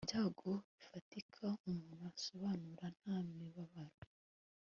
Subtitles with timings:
[0.05, 3.97] ibyago bifatika umuntu asobanura nta mibabaro